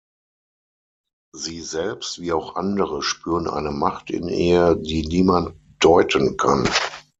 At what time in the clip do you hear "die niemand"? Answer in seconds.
4.73-5.53